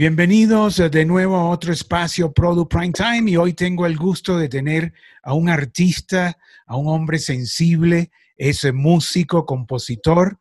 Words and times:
Bienvenidos 0.00 0.78
de 0.78 1.04
nuevo 1.04 1.36
a 1.36 1.50
otro 1.50 1.74
espacio 1.74 2.32
Produ 2.32 2.66
Prime 2.66 2.90
Time 2.90 3.30
y 3.30 3.36
hoy 3.36 3.52
tengo 3.52 3.84
el 3.84 3.98
gusto 3.98 4.38
de 4.38 4.48
tener 4.48 4.94
a 5.22 5.34
un 5.34 5.50
artista, 5.50 6.38
a 6.64 6.74
un 6.74 6.88
hombre 6.88 7.18
sensible, 7.18 8.10
es 8.34 8.64
músico, 8.72 9.44
compositor 9.44 10.38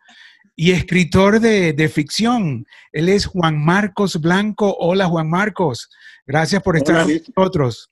y 0.56 0.72
escritor 0.72 1.42
de, 1.42 1.92
ficción. 1.94 2.66
Él 2.94 3.10
es 3.10 3.26
Juan 3.26 3.62
Marcos 3.62 4.22
Blanco. 4.22 4.78
Hola 4.80 5.08
Juan 5.08 5.30
Marcos, 5.30 5.90
gracias 6.26 6.64
por 6.64 6.78
estar 6.78 7.04
con 7.04 7.22
nosotros. 7.36 7.92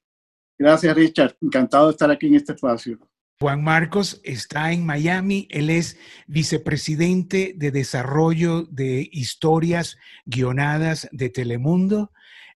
Gracias 0.57 0.95
Richard, 0.95 1.35
encantado 1.41 1.87
de 1.87 1.91
estar 1.91 2.09
aquí 2.09 2.27
en 2.27 2.35
este 2.35 2.53
espacio. 2.53 2.97
Juan 3.39 3.63
Marcos 3.63 4.19
está 4.23 4.71
en 4.71 4.83
Miami. 4.83 5.47
Él 5.51 5.69
es 5.69 5.97
vicepresidente 6.25 7.53
de 7.55 7.69
desarrollo 7.71 8.63
de 8.63 9.07
historias 9.11 9.97
guionadas 10.25 11.07
de 11.11 11.29
Telemundo. 11.29 12.11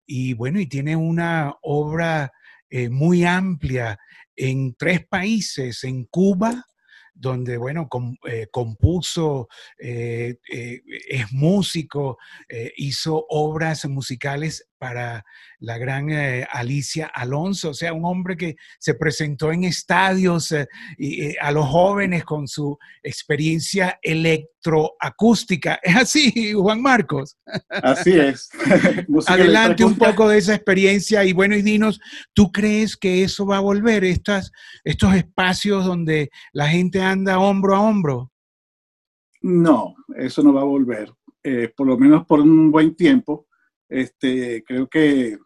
Y 0.07 0.33
bueno, 0.33 0.59
y 0.59 0.65
tiene 0.65 0.95
una 0.95 1.53
obra 1.61 2.31
eh, 2.69 2.89
muy 2.89 3.25
amplia 3.25 3.99
en 4.35 4.73
tres 4.73 5.05
países, 5.05 5.83
en 5.83 6.05
Cuba, 6.05 6.65
donde, 7.13 7.57
bueno, 7.57 7.87
eh, 8.27 8.47
compuso, 8.51 9.49
eh, 9.77 10.37
es 10.49 11.31
músico, 11.31 12.17
hizo 12.75 13.23
obras 13.29 13.85
musicales 13.85 14.70
para 14.81 15.23
la 15.59 15.77
gran 15.77 16.09
eh, 16.09 16.43
Alicia 16.51 17.05
Alonso, 17.05 17.69
o 17.69 17.73
sea, 17.75 17.93
un 17.93 18.03
hombre 18.03 18.35
que 18.35 18.55
se 18.79 18.95
presentó 18.95 19.51
en 19.51 19.63
estadios 19.63 20.51
eh, 20.53 20.67
y, 20.97 21.25
eh, 21.25 21.35
a 21.39 21.51
los 21.51 21.67
jóvenes 21.67 22.23
con 22.23 22.47
su 22.47 22.79
experiencia 23.03 23.99
electroacústica. 24.01 25.79
¿Es 25.83 25.95
así, 25.95 26.53
Juan 26.53 26.81
Marcos? 26.81 27.37
Así 27.69 28.17
es. 28.17 28.49
Adelante 29.27 29.85
un 29.85 29.95
poco 29.95 30.27
de 30.27 30.39
esa 30.39 30.55
experiencia 30.55 31.23
y 31.25 31.33
bueno, 31.33 31.55
y 31.55 31.61
dinos, 31.61 31.99
¿tú 32.33 32.51
crees 32.51 32.97
que 32.97 33.23
eso 33.23 33.45
va 33.45 33.57
a 33.57 33.61
volver, 33.61 34.03
estas, 34.03 34.51
estos 34.83 35.13
espacios 35.13 35.85
donde 35.85 36.31
la 36.53 36.67
gente 36.67 37.03
anda 37.03 37.37
hombro 37.37 37.75
a 37.75 37.81
hombro? 37.81 38.31
No, 39.43 39.93
eso 40.17 40.41
no 40.41 40.53
va 40.53 40.61
a 40.61 40.65
volver, 40.65 41.11
por 41.77 41.85
lo 41.85 41.99
menos 41.99 42.25
por 42.25 42.39
un 42.39 42.71
buen 42.71 42.95
tiempo 42.95 43.45
este, 43.91 44.63
creo 44.63 44.87
que, 44.87 45.37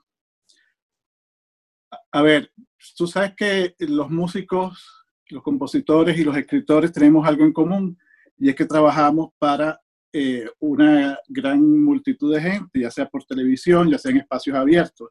a 2.11 2.21
ver, 2.21 2.51
tú 2.95 3.07
sabes 3.07 3.33
que 3.35 3.75
los 3.79 4.11
músicos, 4.11 5.07
los 5.29 5.41
compositores 5.41 6.15
y 6.19 6.23
los 6.23 6.37
escritores 6.37 6.91
tenemos 6.91 7.27
algo 7.27 7.43
en 7.43 7.51
común 7.51 7.97
y 8.37 8.49
es 8.49 8.55
que 8.55 8.65
trabajamos 8.65 9.29
para 9.39 9.81
eh, 10.13 10.47
una 10.59 11.17
gran 11.27 11.83
multitud 11.83 12.35
de 12.35 12.41
gente, 12.41 12.81
ya 12.81 12.91
sea 12.91 13.09
por 13.09 13.25
televisión, 13.25 13.89
ya 13.89 13.97
sea 13.97 14.11
en 14.11 14.17
espacios 14.17 14.55
abiertos. 14.55 15.09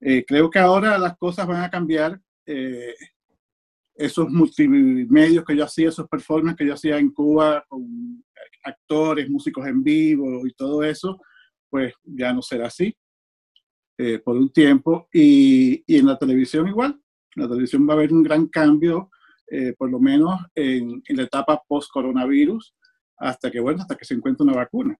Eh, 0.00 0.24
creo 0.24 0.48
que 0.48 0.60
ahora 0.60 0.96
las 0.96 1.16
cosas 1.18 1.48
van 1.48 1.64
a 1.64 1.70
cambiar. 1.70 2.20
Eh, 2.46 2.94
esos 3.96 4.30
multimedios 4.30 5.44
que 5.44 5.56
yo 5.56 5.64
hacía, 5.64 5.88
esos 5.88 6.08
performances 6.08 6.56
que 6.56 6.66
yo 6.66 6.74
hacía 6.74 6.98
en 6.98 7.10
Cuba 7.10 7.64
con 7.68 8.24
actores, 8.62 9.28
músicos 9.28 9.66
en 9.66 9.82
vivo 9.82 10.46
y 10.46 10.52
todo 10.52 10.84
eso, 10.84 11.20
pues 11.70 11.94
ya 12.04 12.32
no 12.32 12.42
será 12.42 12.66
así 12.66 12.94
eh, 13.98 14.18
por 14.18 14.36
un 14.36 14.52
tiempo. 14.52 15.08
Y, 15.12 15.82
y, 15.86 15.98
en 15.98 16.06
la 16.06 16.18
televisión 16.18 16.68
igual, 16.68 17.00
en 17.36 17.42
la 17.42 17.48
televisión 17.48 17.88
va 17.88 17.94
a 17.94 17.96
haber 17.96 18.12
un 18.12 18.22
gran 18.22 18.48
cambio, 18.48 19.10
eh, 19.46 19.74
por 19.78 19.90
lo 19.90 20.00
menos 20.00 20.40
en, 20.54 21.02
en 21.06 21.16
la 21.16 21.22
etapa 21.24 21.62
post-coronavirus, 21.66 22.74
hasta 23.18 23.50
que, 23.50 23.60
bueno, 23.60 23.82
hasta 23.82 23.96
que 23.96 24.04
se 24.04 24.14
encuentre 24.14 24.44
una 24.44 24.54
vacuna. 24.54 24.96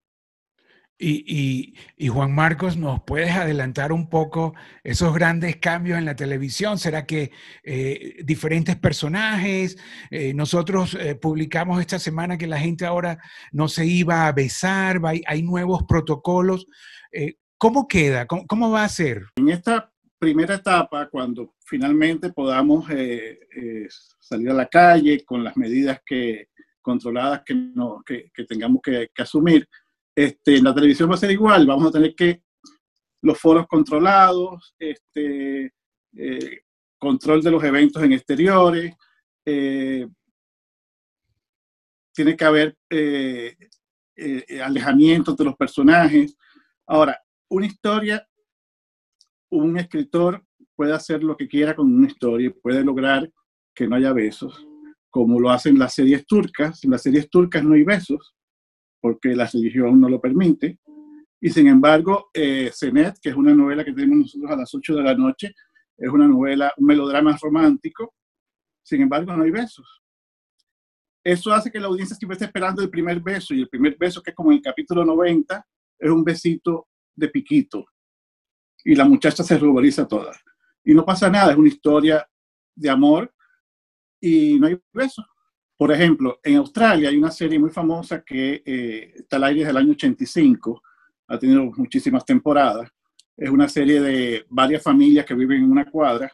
Y, 1.03 1.73
y, 1.97 2.07
Juan 2.09 2.35
Marcos, 2.35 2.77
¿nos 2.77 3.01
puedes 3.01 3.31
adelantar 3.31 3.91
un 3.91 4.07
poco 4.07 4.53
esos 4.83 5.11
grandes 5.15 5.55
cambios 5.55 5.97
en 5.97 6.05
la 6.05 6.15
televisión? 6.15 6.77
¿Será 6.77 7.07
que 7.07 7.31
eh, 7.63 8.17
diferentes 8.23 8.75
personajes? 8.75 9.79
Eh, 10.11 10.35
nosotros 10.35 10.95
eh, 10.99 11.15
publicamos 11.15 11.81
esta 11.81 11.97
semana 11.97 12.37
que 12.37 12.45
la 12.45 12.59
gente 12.59 12.85
ahora 12.85 13.17
no 13.51 13.67
se 13.67 13.87
iba 13.87 14.27
a 14.27 14.31
besar, 14.31 15.01
hay, 15.03 15.23
hay 15.25 15.41
nuevos 15.41 15.83
protocolos. 15.87 16.67
¿Cómo 17.57 17.87
queda? 17.87 18.27
¿Cómo, 18.27 18.45
¿Cómo, 18.45 18.69
va 18.69 18.83
a 18.83 18.89
ser? 18.89 19.23
En 19.37 19.49
esta 19.49 19.91
primera 20.19 20.55
etapa, 20.55 21.09
cuando 21.09 21.55
finalmente 21.65 22.31
podamos 22.31 22.85
salir 24.19 24.49
a 24.51 24.53
la 24.53 24.67
calle 24.67 25.25
con 25.25 25.43
las 25.43 25.57
medidas 25.57 25.99
que, 26.05 26.49
controladas 26.81 27.41
que, 27.45 27.53
no, 27.53 28.01
que, 28.05 28.31
que 28.33 28.45
tengamos 28.45 28.81
que, 28.81 29.09
que 29.13 29.21
asumir, 29.23 29.67
este, 30.15 30.61
la 30.61 30.73
televisión 30.73 31.09
va 31.09 31.15
a 31.15 31.17
ser 31.17 31.31
igual, 31.31 31.65
vamos 31.65 31.87
a 31.87 31.91
tener 31.91 32.15
que 32.15 32.43
los 33.21 33.39
foros 33.39 33.67
controlados, 33.67 34.75
este, 34.79 35.73
eh, 36.17 36.59
control 36.97 37.41
de 37.41 37.51
los 37.51 37.63
eventos 37.63 38.01
en 38.03 38.13
exteriores, 38.13 38.95
eh, 39.45 40.07
tiene 42.13 42.35
que 42.35 42.45
haber 42.45 42.77
eh, 42.89 43.55
alejamiento 44.63 45.31
entre 45.31 45.45
los 45.45 45.55
personajes. 45.55 46.35
Ahora, 46.85 47.19
una 47.49 47.65
historia, 47.65 48.27
un 49.49 49.77
escritor 49.77 50.43
puede 50.75 50.93
hacer 50.93 51.23
lo 51.23 51.37
que 51.37 51.47
quiera 51.47 51.75
con 51.75 51.93
una 51.93 52.07
historia, 52.07 52.53
puede 52.61 52.83
lograr 52.83 53.31
que 53.73 53.87
no 53.87 53.95
haya 53.95 54.13
besos, 54.13 54.65
como 55.09 55.39
lo 55.39 55.49
hacen 55.49 55.79
las 55.79 55.93
series 55.93 56.25
turcas. 56.25 56.83
En 56.83 56.91
las 56.91 57.03
series 57.03 57.29
turcas 57.29 57.63
no 57.63 57.73
hay 57.73 57.83
besos, 57.83 58.35
porque 59.01 59.35
la 59.35 59.47
religión 59.47 59.99
no 59.99 60.07
lo 60.07 60.21
permite. 60.21 60.79
Y 61.41 61.49
sin 61.49 61.67
embargo, 61.67 62.29
eh, 62.33 62.71
que 63.21 63.29
es 63.29 63.35
una 63.35 63.53
novela 63.53 63.83
que 63.83 63.93
tenemos 63.93 64.17
nosotros 64.17 64.51
a 64.51 64.55
las 64.55 64.73
8 64.73 64.95
de 64.95 65.03
la 65.03 65.15
noche, 65.15 65.55
es 65.97 66.09
una 66.09 66.27
novela, 66.27 66.71
un 66.77 66.85
melodrama 66.85 67.37
romántico, 67.41 68.13
sin 68.83 69.01
embargo 69.01 69.35
no 69.35 69.43
hay 69.43 69.51
besos. 69.51 70.01
Eso 71.23 71.51
hace 71.53 71.71
que 71.71 71.79
la 71.79 71.87
audiencia 71.87 72.15
siempre 72.15 72.35
esté 72.35 72.45
esperando 72.45 72.81
el 72.81 72.89
primer 72.89 73.19
beso, 73.19 73.53
y 73.53 73.61
el 73.61 73.69
primer 73.69 73.97
beso, 73.97 74.21
que 74.21 74.31
es 74.31 74.35
como 74.35 74.51
en 74.51 74.57
el 74.57 74.63
capítulo 74.63 75.03
90, 75.03 75.65
es 75.99 76.09
un 76.09 76.23
besito 76.23 76.87
de 77.15 77.27
piquito. 77.27 77.85
Y 78.83 78.95
la 78.95 79.05
muchacha 79.05 79.43
se 79.43 79.57
ruboriza 79.57 80.07
toda. 80.07 80.31
Y 80.83 80.93
no 80.93 81.05
pasa 81.05 81.29
nada, 81.29 81.51
es 81.51 81.57
una 81.57 81.67
historia 81.67 82.27
de 82.75 82.89
amor 82.89 83.33
y 84.19 84.59
no 84.59 84.67
hay 84.67 84.79
besos. 84.91 85.25
Por 85.81 85.91
ejemplo, 85.91 86.39
en 86.43 86.57
Australia 86.57 87.09
hay 87.09 87.17
una 87.17 87.31
serie 87.31 87.57
muy 87.57 87.71
famosa 87.71 88.21
que 88.21 88.61
eh, 88.63 89.13
está 89.15 89.37
al 89.37 89.45
aire 89.45 89.61
desde 89.61 89.71
el 89.71 89.77
año 89.77 89.93
85, 89.93 90.79
ha 91.25 91.39
tenido 91.39 91.63
muchísimas 91.75 92.23
temporadas. 92.23 92.87
Es 93.35 93.49
una 93.49 93.67
serie 93.67 93.99
de 93.99 94.45
varias 94.47 94.83
familias 94.83 95.25
que 95.25 95.33
viven 95.33 95.63
en 95.63 95.71
una 95.71 95.89
cuadra, 95.89 96.31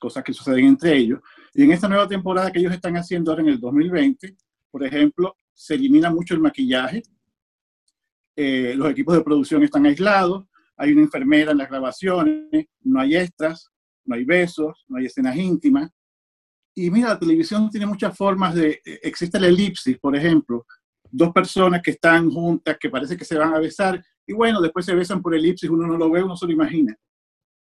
cosas 0.00 0.24
que 0.24 0.32
suceden 0.32 0.64
entre 0.64 0.96
ellos. 0.96 1.20
Y 1.52 1.64
en 1.64 1.72
esta 1.72 1.86
nueva 1.86 2.08
temporada 2.08 2.50
que 2.50 2.60
ellos 2.60 2.72
están 2.72 2.96
haciendo 2.96 3.30
ahora 3.30 3.42
en 3.42 3.50
el 3.50 3.60
2020, 3.60 4.34
por 4.70 4.84
ejemplo, 4.84 5.36
se 5.52 5.74
elimina 5.74 6.08
mucho 6.08 6.32
el 6.32 6.40
maquillaje, 6.40 7.02
eh, 8.36 8.72
los 8.74 8.90
equipos 8.90 9.16
de 9.16 9.22
producción 9.22 9.62
están 9.64 9.84
aislados, 9.84 10.46
hay 10.78 10.92
una 10.92 11.02
enfermera 11.02 11.52
en 11.52 11.58
las 11.58 11.68
grabaciones, 11.68 12.68
no 12.84 13.00
hay 13.00 13.16
extras, 13.16 13.70
no 14.06 14.14
hay 14.14 14.24
besos, 14.24 14.86
no 14.88 14.96
hay 14.96 15.04
escenas 15.04 15.36
íntimas. 15.36 15.90
Y 16.80 16.90
mira, 16.90 17.08
la 17.10 17.18
televisión 17.18 17.68
tiene 17.70 17.86
muchas 17.86 18.16
formas 18.16 18.54
de... 18.54 18.80
Eh, 18.84 19.00
existe 19.02 19.38
la 19.38 19.48
elipsis, 19.48 19.98
por 19.98 20.16
ejemplo, 20.16 20.66
dos 21.10 21.32
personas 21.32 21.82
que 21.82 21.92
están 21.92 22.30
juntas, 22.30 22.76
que 22.80 22.88
parece 22.88 23.16
que 23.16 23.24
se 23.24 23.36
van 23.36 23.54
a 23.54 23.58
besar, 23.58 24.02
y 24.26 24.32
bueno, 24.32 24.60
después 24.60 24.86
se 24.86 24.94
besan 24.94 25.20
por 25.20 25.34
elipsis, 25.34 25.68
uno 25.68 25.86
no 25.86 25.96
lo 25.96 26.10
ve, 26.10 26.22
uno 26.22 26.36
se 26.36 26.46
lo 26.46 26.52
imagina 26.52 26.96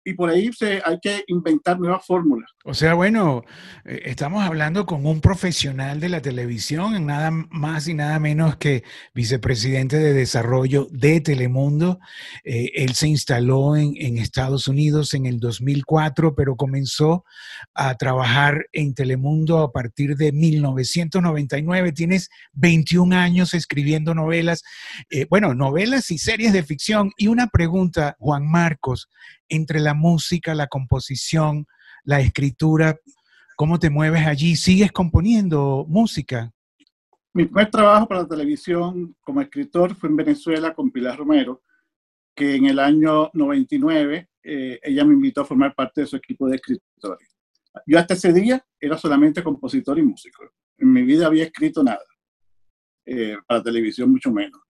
y 0.09 0.15
por 0.15 0.31
ahí 0.31 0.51
hay 0.87 0.99
que 1.03 1.23
inventar 1.27 1.79
nuevas 1.79 2.07
fórmulas. 2.07 2.51
O 2.65 2.73
sea, 2.73 2.95
bueno, 2.95 3.45
eh, 3.85 4.01
estamos 4.07 4.43
hablando 4.43 4.87
con 4.87 5.05
un 5.05 5.21
profesional 5.21 6.01
de 6.01 6.09
la 6.09 6.23
televisión, 6.23 7.05
nada 7.05 7.31
más 7.31 7.89
y 7.89 7.95
nada 7.95 8.19
menos 8.19 8.57
que 8.57 8.85
vicepresidente 9.15 9.99
de 9.99 10.15
desarrollo 10.15 10.89
de 10.91 11.21
Telemundo. 11.21 11.99
Eh, 12.43 12.71
él 12.75 12.95
se 12.95 13.09
instaló 13.09 13.77
en, 13.77 13.93
en, 13.99 14.17
Estados 14.17 14.67
Unidos 14.67 15.13
en 15.13 15.27
el 15.27 15.41
2004, 15.41 16.35
pero 16.35 16.57
comenzó 16.57 17.27
a 17.75 17.95
trabajar 17.97 18.67
en 18.73 18.95
Telemundo 18.95 19.59
a 19.59 19.73
partir 19.73 20.17
de 20.17 20.33
1999. 20.33 21.93
Tienes 21.93 22.31
21 22.55 23.15
años 23.15 23.53
escribiendo 23.53 24.15
novelas, 24.15 24.63
eh, 25.11 25.27
bueno, 25.29 25.53
novelas 25.53 26.11
y 26.11 26.17
series 26.17 26.55
de 26.55 26.63
ficción. 26.63 27.13
Y 27.19 27.29
una 27.29 27.49
pregunta, 27.49 28.17
Juan 28.19 28.47
Marcos, 28.51 29.11
entre 29.49 29.81
la 29.81 29.95
música, 29.95 30.55
la 30.55 30.67
composición, 30.67 31.67
la 32.05 32.21
escritura? 32.21 32.99
¿Cómo 33.57 33.79
te 33.79 33.91
mueves 33.91 34.27
allí? 34.27 34.57
¿Sigues 34.57 34.93
componiendo 34.93 35.85
música? 35.89 36.53
Mi 37.35 37.45
primer 37.45 37.71
trabajo 37.71 38.09
para 38.09 38.23
la 38.23 38.29
televisión 38.29 39.17
como 39.21 39.41
escritor 39.41 39.95
fue 39.95 40.09
en 40.09 40.17
Venezuela 40.17 40.75
con 40.75 40.91
Pilar 40.91 41.19
Romero, 41.19 41.63
que 42.35 42.57
en 42.57 42.67
el 42.67 42.79
año 42.79 43.31
99 43.35 44.29
eh, 44.45 44.81
ella 44.83 45.05
me 45.05 45.15
invitó 45.15 45.43
a 45.43 45.45
formar 45.45 45.75
parte 45.75 46.01
de 46.01 46.07
su 46.07 46.17
equipo 46.17 46.49
de 46.49 46.57
escritores. 46.57 47.37
Yo 47.87 47.99
hasta 47.99 48.15
ese 48.15 48.33
día 48.33 48.65
era 48.81 48.97
solamente 48.97 49.43
compositor 49.43 49.99
y 49.99 50.03
músico. 50.03 50.45
En 50.79 50.93
mi 50.93 51.03
vida 51.03 51.27
había 51.27 51.45
escrito 51.45 51.83
nada, 51.83 52.05
eh, 53.05 53.37
para 53.47 53.63
televisión 53.63 54.11
mucho 54.11 54.33
menos. 54.33 54.61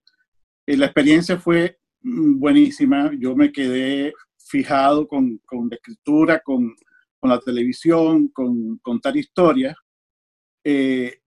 Eh, 0.66 0.76
la 0.76 0.86
experiencia 0.86 1.38
fue 1.38 1.78
mm, 2.02 2.38
buenísima. 2.38 3.12
Yo 3.18 3.36
me 3.36 3.52
quedé 3.52 4.12
fijado 4.48 5.06
con, 5.06 5.38
con 5.44 5.68
la 5.68 5.76
escritura, 5.76 6.40
con, 6.40 6.74
con, 7.20 7.30
la 7.30 7.38
televisión, 7.38 8.28
con 8.28 8.78
contar 8.78 9.16
historias. 9.16 9.76
Eh, 10.64 11.20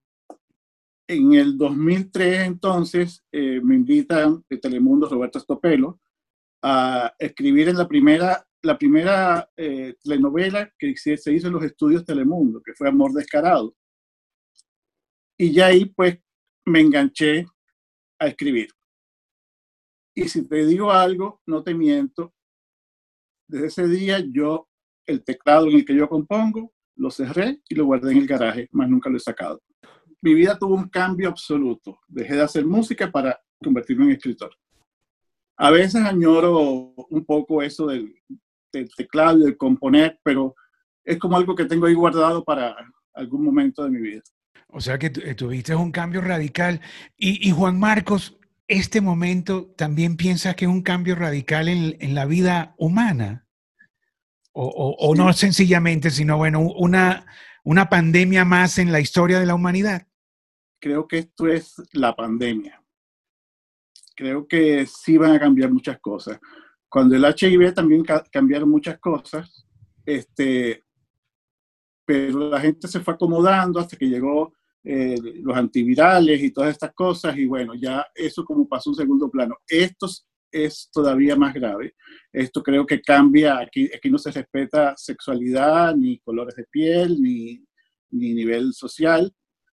en 1.07 1.33
el 1.33 1.57
2003 1.57 2.47
entonces 2.47 3.23
eh, 3.31 3.59
me 3.61 3.75
invitan 3.75 4.43
de 4.49 4.57
Telemundo 4.57 5.09
Roberto 5.09 5.39
Estopelo 5.39 5.99
a 6.63 7.13
escribir 7.19 7.69
en 7.69 7.77
la 7.77 7.87
primera, 7.87 8.47
la 8.61 8.77
primera 8.77 9.49
eh, 9.57 9.95
telenovela 10.03 10.71
que 10.77 10.95
se 10.95 11.33
hizo 11.33 11.47
en 11.47 11.53
los 11.53 11.63
estudios 11.63 12.05
Telemundo, 12.05 12.61
que 12.61 12.73
fue 12.73 12.87
Amor 12.87 13.13
Descarado. 13.13 13.75
Y 15.37 15.51
ya 15.51 15.67
ahí 15.67 15.85
pues 15.85 16.19
me 16.65 16.79
enganché 16.79 17.45
a 18.19 18.27
escribir. 18.27 18.69
Y 20.15 20.27
si 20.29 20.47
te 20.47 20.65
digo 20.65 20.91
algo, 20.91 21.41
no 21.45 21.63
te 21.63 21.73
miento, 21.73 22.33
desde 23.51 23.67
ese 23.67 23.87
día 23.87 24.23
yo, 24.31 24.69
el 25.05 25.23
teclado 25.23 25.67
en 25.67 25.75
el 25.75 25.85
que 25.85 25.93
yo 25.93 26.07
compongo, 26.07 26.73
lo 26.95 27.11
cerré 27.11 27.61
y 27.67 27.75
lo 27.75 27.85
guardé 27.85 28.13
en 28.13 28.19
el 28.19 28.27
garaje, 28.27 28.69
más 28.71 28.89
nunca 28.89 29.09
lo 29.09 29.17
he 29.17 29.19
sacado. 29.19 29.61
Mi 30.21 30.33
vida 30.33 30.57
tuvo 30.57 30.75
un 30.75 30.87
cambio 30.87 31.27
absoluto. 31.27 31.99
Dejé 32.07 32.35
de 32.35 32.43
hacer 32.43 32.65
música 32.65 33.11
para 33.11 33.39
convertirme 33.61 34.05
en 34.05 34.11
escritor. 34.11 34.55
A 35.57 35.69
veces 35.69 36.01
añoro 36.03 36.93
un 37.09 37.25
poco 37.25 37.61
eso 37.61 37.87
del, 37.87 38.15
teclado 38.95 39.39
y 39.39 39.43
del 39.43 39.57
componer, 39.57 40.17
pero 40.23 40.55
es 41.03 41.17
como 41.17 41.35
algo 41.35 41.53
que 41.53 41.65
tengo 41.65 41.87
ahí 41.87 41.93
guardado 41.93 42.43
para 42.43 42.75
algún 43.13 43.43
momento 43.43 43.83
de 43.83 43.89
mi 43.89 43.99
vida. 43.99 44.21
O 44.67 44.79
sea 44.79 44.97
que 44.97 45.07
eh, 45.07 45.35
tuviste 45.35 45.75
un 45.75 45.91
cambio 45.91 46.21
radical. 46.21 46.79
Y, 47.17 47.51
Juan 47.51 47.77
Marcos, 47.77 48.37
¿este 48.71 49.01
momento 49.01 49.65
también 49.75 50.15
piensas 50.15 50.55
que 50.55 50.63
es 50.63 50.71
un 50.71 50.81
cambio 50.81 51.15
radical 51.15 51.67
en, 51.67 52.15
la 52.15 52.25
vida 52.25 52.73
humana? 52.77 53.45
O, 54.53 55.13
no 55.15 55.31
sencillamente, 55.33 56.09
sino 56.09 56.37
bueno, 56.37 56.61
una, 56.61 57.25
una 57.63 57.89
pandemia 57.89 58.45
más 58.45 58.77
en 58.77 58.91
la 58.91 59.01
historia 59.01 59.39
de 59.39 59.45
la 59.45 59.55
humanidad? 59.55 60.07
Creo 60.79 61.05
que 61.05 61.19
esto 61.19 61.47
es 61.47 61.75
la 61.91 62.15
pandemia. 62.15 62.81
Creo 64.15 64.47
que 64.47 64.85
sí 64.85 65.17
van 65.17 65.33
a 65.33 65.39
cambiar 65.39 65.69
muchas 65.71 65.99
cosas. 65.99 66.39
Cuando 66.87 67.15
el 67.15 67.25
HIV 67.25 67.73
también 67.73 68.05
cambiaron 68.31 68.69
muchas 68.69 68.99
cosas, 68.99 69.65
este, 70.05 70.83
pero 72.05 72.49
la 72.49 72.61
gente 72.61 72.87
se 72.87 73.01
fue 73.01 73.15
acomodando 73.15 73.81
hasta 73.81 73.97
que 73.97 74.07
llegó 74.07 74.53
eh, 74.83 75.15
los 75.41 75.55
antivirales 75.55 76.41
y 76.41 76.51
todas 76.51 76.71
estas 76.71 76.93
cosas, 76.93 77.37
y 77.37 77.45
bueno, 77.45 77.73
ya 77.75 78.05
eso 78.15 78.43
como 78.43 78.67
pasó 78.67 78.89
un 78.89 78.95
segundo 78.95 79.29
plano. 79.29 79.57
Esto 79.67 80.07
es 80.51 80.89
todavía 80.91 81.35
más 81.35 81.53
grave. 81.53 81.95
Esto 82.33 82.63
creo 82.63 82.85
que 82.85 83.01
cambia, 83.01 83.59
aquí, 83.59 83.89
aquí 83.95 84.09
no 84.09 84.17
se 84.17 84.31
respeta 84.31 84.95
sexualidad, 84.97 85.95
ni 85.95 86.19
colores 86.19 86.55
de 86.55 86.65
piel, 86.65 87.21
ni, 87.21 87.63
ni 88.09 88.33
nivel 88.33 88.73
social. 88.73 89.31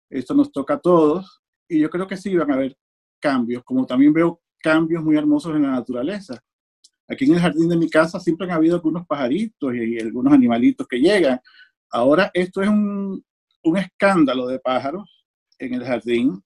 Esto 0.08 0.34
nos 0.34 0.52
toca 0.52 0.74
a 0.74 0.80
todos, 0.80 1.42
y 1.68 1.80
yo 1.80 1.90
creo 1.90 2.06
que 2.06 2.16
sí 2.16 2.34
van 2.36 2.50
a 2.50 2.54
haber 2.54 2.76
cambios, 3.20 3.64
como 3.64 3.86
también 3.86 4.12
veo 4.12 4.40
cambios 4.58 5.02
muy 5.02 5.16
hermosos 5.16 5.54
en 5.56 5.62
la 5.62 5.72
naturaleza. 5.72 6.40
Aquí 7.08 7.24
en 7.24 7.34
el 7.34 7.40
jardín 7.40 7.68
de 7.68 7.76
mi 7.76 7.90
casa 7.90 8.20
siempre 8.20 8.46
han 8.46 8.52
habido 8.52 8.76
algunos 8.76 9.06
pajaritos 9.06 9.74
y 9.74 9.98
algunos 9.98 10.32
animalitos 10.32 10.86
que 10.86 11.00
llegan. 11.00 11.40
Ahora 11.90 12.30
esto 12.32 12.62
es 12.62 12.68
un, 12.68 13.22
un 13.64 13.78
escándalo 13.78 14.46
de 14.46 14.58
pájaros 14.58 15.24
en 15.58 15.74
el 15.74 15.84
jardín. 15.84 16.42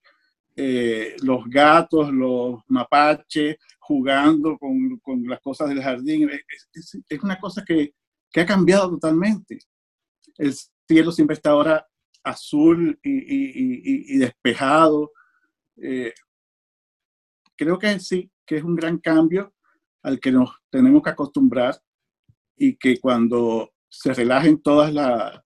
Eh, 0.55 1.17
los 1.23 1.45
gatos, 1.47 2.11
los 2.13 2.61
mapaches, 2.69 3.57
jugando 3.79 4.57
con, 4.59 4.99
con 5.01 5.27
las 5.27 5.41
cosas 5.41 5.69
del 5.69 5.83
jardín. 5.83 6.31
Es, 6.73 7.23
una 7.23 7.39
cosa 7.39 7.65
que, 7.65 7.95
que, 8.31 8.41
ha 8.41 8.47
cambiado 8.47 8.91
totalmente. 8.91 9.59
El 10.39 10.55
cielo 10.89 11.13
siempre 11.13 11.35
está 11.35 11.51
ahora 11.51 11.87
azul 12.25 12.99
y, 13.03 13.11
y, 13.11 14.15
y, 14.15 14.19
despejado. 14.19 15.13
Eh, 15.77 16.13
creo 17.57 17.79
que 17.79 18.01
sí, 18.01 18.31
que 18.45 18.57
es 18.57 18.65
un 18.65 18.77
gran 18.77 18.99
cambio 18.99 19.55
al 20.03 20.21
que 20.21 20.33
nos 20.33 20.51
tenemos 20.71 21.03
que 21.03 21.11
acostumbrar 21.11 21.81
y 22.57 22.77
que 22.77 22.99
cuando 22.99 23.73
se 23.89 24.15
relajen 24.15 24.63
todas 24.63 24.93
las 24.93 25.41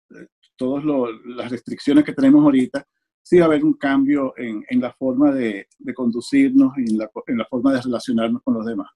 todas 0.57 0.85
las 1.25 1.51
restricciones 1.51 2.05
que 2.05 2.13
tenemos 2.13 2.43
ahorita, 2.43 2.87
sí 3.23 3.39
va 3.39 3.45
a 3.45 3.47
haber 3.49 3.65
un 3.65 3.75
cambio 3.75 4.35
en, 4.37 4.65
en 4.69 4.81
la 4.81 4.93
forma 4.93 5.33
de, 5.33 5.67
de 5.79 5.95
conducirnos 5.95 6.73
y 6.79 6.93
en 6.93 6.99
la, 6.99 7.11
en 7.27 7.39
la, 7.39 7.45
forma 7.45 7.73
de 7.73 7.83
relacionarnos 7.83 8.41
con 8.43 8.55
los 8.55 8.65
demás. 8.65 8.89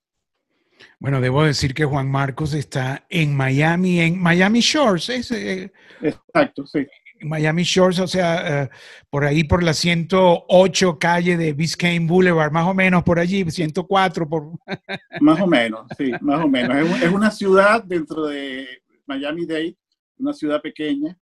Bueno, 1.00 1.20
debo 1.20 1.42
decir 1.42 1.74
que 1.74 1.84
Juan 1.84 2.08
Marcos 2.08 2.54
está 2.54 3.04
en 3.10 3.36
Miami, 3.36 4.00
en 4.00 4.20
Miami 4.20 4.60
Shores. 4.60 5.08
¿es? 5.08 5.32
Eh, 5.32 5.72
Exacto, 6.00 6.64
sí. 6.64 6.86
Miami 7.22 7.64
Shores, 7.64 7.98
o 7.98 8.06
sea, 8.06 8.62
eh, 8.62 8.70
por 9.10 9.24
ahí 9.24 9.44
por 9.44 9.62
la 9.62 9.74
108 9.74 10.98
calle 10.98 11.36
de 11.36 11.52
Biscayne 11.52 12.06
Boulevard, 12.06 12.52
más 12.52 12.66
o 12.66 12.72
menos 12.72 13.02
por 13.02 13.18
allí, 13.18 13.44
104 13.50 14.28
por... 14.28 14.52
más 15.20 15.40
o 15.40 15.46
menos, 15.46 15.86
sí, 15.98 16.12
más 16.20 16.42
o 16.44 16.48
menos. 16.48 16.76
Es, 16.76 17.02
es 17.02 17.12
una 17.12 17.30
ciudad 17.30 17.82
dentro 17.82 18.26
de 18.26 18.66
Miami-Dade, 19.06 19.76
una 20.18 20.32
ciudad 20.32 20.62
pequeña, 20.62 21.18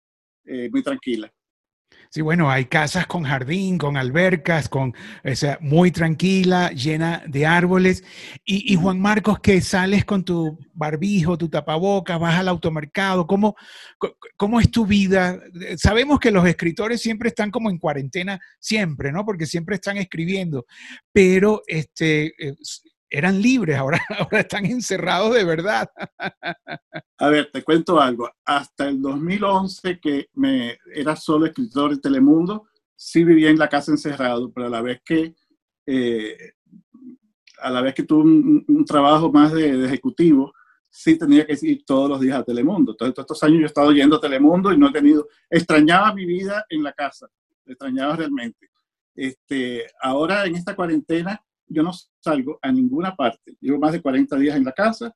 eh, 0.45 0.69
muy 0.71 0.83
tranquila. 0.83 1.31
Sí, 2.13 2.21
bueno, 2.21 2.51
hay 2.51 2.65
casas 2.65 3.07
con 3.07 3.23
jardín, 3.23 3.79
con 3.79 3.97
albercas, 3.97 4.69
con, 4.69 4.93
o 5.25 5.35
sea, 5.35 5.57
muy 5.61 5.89
tranquila, 5.89 6.69
llena 6.69 7.23
de 7.25 7.47
árboles. 7.47 8.03
Y, 8.45 8.75
Juan 8.75 8.99
Marcos, 8.99 9.39
que 9.39 9.61
sales 9.61 10.05
con 10.05 10.23
tu 10.23 10.59
barbijo, 10.73 11.39
tu 11.39 11.49
tapabocas, 11.49 12.19
vas 12.19 12.35
al 12.35 12.49
automercado, 12.49 13.25
¿cómo, 13.25 13.55
¿cómo 14.37 14.59
es 14.59 14.69
tu 14.69 14.85
vida? 14.85 15.39
Sabemos 15.77 16.19
que 16.19 16.29
los 16.29 16.45
escritores 16.45 17.01
siempre 17.01 17.29
están 17.29 17.49
como 17.49 17.71
en 17.71 17.79
cuarentena, 17.79 18.39
siempre, 18.59 19.11
¿no? 19.11 19.25
Porque 19.25 19.47
siempre 19.47 19.75
están 19.75 19.97
escribiendo, 19.97 20.67
pero 21.11 21.63
este, 21.65 22.33
eh, 22.37 22.53
eran 23.13 23.39
libres, 23.39 23.77
ahora, 23.77 24.01
ahora 24.19 24.39
están 24.39 24.65
encerrados 24.65 25.33
de 25.33 25.45
verdad. 25.45 25.89
A 27.19 27.29
ver, 27.29 27.49
te 27.53 27.63
cuento 27.63 28.01
algo. 28.01 28.29
Hasta 28.43 28.89
el 28.89 29.01
2011, 29.01 29.99
que 29.99 30.29
me 30.33 30.77
era 30.93 31.15
solo 31.15 31.45
escritor 31.45 31.91
de 31.91 32.01
Telemundo, 32.01 32.67
sí 32.95 33.23
vivía 33.23 33.49
en 33.49 33.59
la 33.59 33.69
casa 33.69 33.91
encerrado, 33.91 34.51
pero 34.51 34.67
a 34.67 34.69
la 34.69 34.81
vez 34.81 35.01
que, 35.05 35.35
eh, 35.85 36.53
a 37.59 37.69
la 37.69 37.81
vez 37.81 37.93
que 37.93 38.03
tuve 38.03 38.23
un, 38.23 38.85
trabajo 38.85 39.31
más 39.31 39.53
de, 39.53 39.85
ejecutivo, 39.85 40.51
sí 40.89 41.17
tenía 41.17 41.45
que 41.45 41.57
ir 41.61 41.85
todos 41.85 42.09
los 42.09 42.19
días 42.19 42.39
a 42.39 42.43
Telemundo. 42.43 42.91
Entonces, 42.91 43.13
todos 43.13 43.25
estos 43.25 43.43
años 43.43 43.59
yo 43.59 43.63
he 43.63 43.67
estado 43.67 43.91
yendo 43.91 44.17
a 44.17 44.21
Telemundo 44.21 44.73
y 44.73 44.77
no 44.77 44.89
he 44.89 44.91
tenido, 44.91 45.27
extrañaba 45.49 46.13
mi 46.13 46.25
vida 46.25 46.65
en 46.67 46.83
la 46.83 46.91
casa, 46.91 47.27
extrañaba 47.65 48.15
realmente. 48.15 48.69
Este, 49.15 49.85
ahora 50.01 50.45
en 50.45 50.55
esta 50.55 50.75
cuarentena 50.75 51.39
yo 51.73 51.83
no 51.83 51.91
salgo 52.19 52.59
a 52.61 52.71
ninguna 52.71 53.15
parte. 53.15 53.55
Llevo 53.59 53.79
más 53.79 53.91
de 53.91 54.01
40 54.01 54.37
días 54.37 54.55
en 54.55 54.63
la 54.63 54.71
casa, 54.71 55.13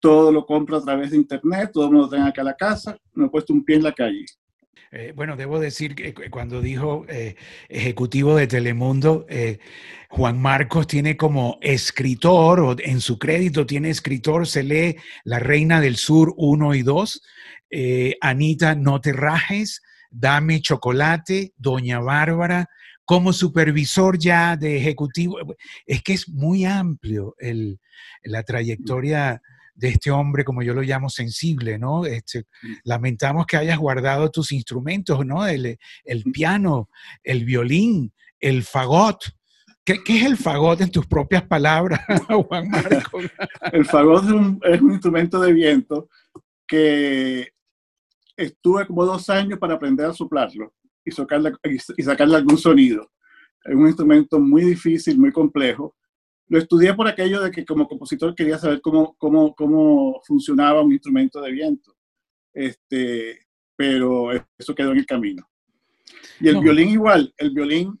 todo 0.00 0.30
lo 0.30 0.46
compro 0.46 0.76
a 0.76 0.84
través 0.84 1.10
de 1.10 1.16
internet, 1.16 1.70
todo 1.72 1.90
lo 1.90 2.08
traen 2.08 2.26
acá 2.26 2.42
a 2.42 2.44
la 2.44 2.54
casa, 2.54 2.96
no 3.14 3.26
he 3.26 3.30
puesto 3.30 3.52
un 3.52 3.64
pie 3.64 3.76
en 3.76 3.82
la 3.82 3.92
calle. 3.92 4.24
Eh, 4.90 5.12
bueno, 5.14 5.36
debo 5.36 5.60
decir 5.60 5.94
que 5.94 6.14
cuando 6.30 6.62
dijo 6.62 7.04
eh, 7.08 7.36
ejecutivo 7.68 8.36
de 8.36 8.46
Telemundo, 8.46 9.26
eh, 9.28 9.58
Juan 10.08 10.40
Marcos 10.40 10.86
tiene 10.86 11.16
como 11.16 11.58
escritor, 11.60 12.60
o 12.60 12.76
en 12.78 13.00
su 13.00 13.18
crédito 13.18 13.66
tiene 13.66 13.90
escritor, 13.90 14.46
se 14.46 14.62
lee 14.62 14.96
La 15.24 15.40
Reina 15.40 15.80
del 15.80 15.96
Sur 15.96 16.32
1 16.36 16.74
y 16.74 16.82
2, 16.82 17.22
Anita, 18.22 18.74
no 18.74 19.00
te 19.02 19.12
rajes, 19.12 19.82
Dame 20.10 20.60
Chocolate, 20.62 21.52
Doña 21.58 22.00
Bárbara, 22.00 22.70
como 23.08 23.32
supervisor 23.32 24.18
ya 24.18 24.54
de 24.54 24.76
ejecutivo. 24.76 25.38
Es 25.86 26.02
que 26.02 26.12
es 26.12 26.28
muy 26.28 26.66
amplio 26.66 27.34
el, 27.38 27.80
la 28.22 28.42
trayectoria 28.42 29.40
de 29.74 29.88
este 29.88 30.10
hombre, 30.10 30.44
como 30.44 30.62
yo 30.62 30.74
lo 30.74 30.82
llamo, 30.82 31.08
sensible, 31.08 31.78
¿no? 31.78 32.04
Este, 32.04 32.44
lamentamos 32.84 33.46
que 33.46 33.56
hayas 33.56 33.78
guardado 33.78 34.30
tus 34.30 34.52
instrumentos, 34.52 35.24
¿no? 35.24 35.46
El, 35.46 35.78
el 36.04 36.22
piano, 36.24 36.90
el 37.24 37.46
violín, 37.46 38.12
el 38.40 38.62
fagot. 38.62 39.24
¿Qué, 39.82 40.04
¿Qué, 40.04 40.18
es 40.18 40.24
el 40.26 40.36
fagot 40.36 40.82
en 40.82 40.90
tus 40.90 41.06
propias 41.06 41.44
palabras, 41.44 42.00
Juan 42.28 42.68
Marco? 42.68 43.20
el 43.72 43.86
fagot 43.86 44.24
es 44.24 44.30
un, 44.32 44.60
es 44.64 44.82
un 44.82 44.92
instrumento 44.92 45.40
de 45.40 45.54
viento 45.54 46.10
que 46.66 47.54
estuve 48.36 48.86
como 48.86 49.06
dos 49.06 49.30
años 49.30 49.58
para 49.58 49.76
aprender 49.76 50.04
a 50.04 50.12
soplarlo 50.12 50.74
y 51.08 51.12
sacarle, 51.12 51.52
y 51.64 52.02
sacarle 52.02 52.36
algún 52.36 52.58
sonido. 52.58 53.10
Es 53.64 53.74
un 53.74 53.86
instrumento 53.86 54.38
muy 54.38 54.62
difícil, 54.62 55.18
muy 55.18 55.32
complejo. 55.32 55.96
Lo 56.48 56.58
estudié 56.58 56.94
por 56.94 57.06
aquello 57.08 57.42
de 57.42 57.50
que 57.50 57.64
como 57.64 57.86
compositor 57.86 58.34
quería 58.34 58.58
saber 58.58 58.80
cómo, 58.80 59.14
cómo, 59.18 59.54
cómo 59.54 60.20
funcionaba 60.26 60.82
un 60.82 60.92
instrumento 60.92 61.40
de 61.40 61.52
viento. 61.52 61.94
Este, 62.54 63.46
pero 63.76 64.30
eso 64.58 64.74
quedó 64.74 64.92
en 64.92 64.98
el 64.98 65.06
camino. 65.06 65.48
Y 66.40 66.48
el 66.48 66.60
violín 66.60 66.88
igual, 66.88 67.32
el 67.36 67.50
violín 67.50 68.00